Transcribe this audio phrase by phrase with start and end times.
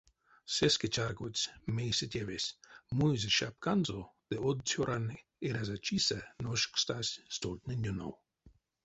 [0.53, 2.55] Сеске чарькодсь, мейсэ тевесь,
[2.97, 5.11] муизе шапканзо ды од цёрань
[5.47, 8.13] эрязачисэ ношкстась стольтнень ёнов.